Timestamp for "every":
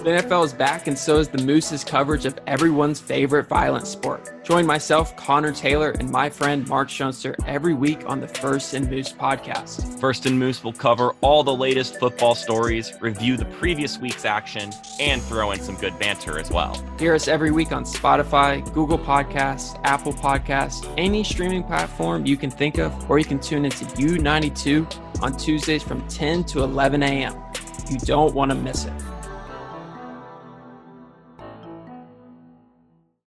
7.46-7.74, 17.28-17.50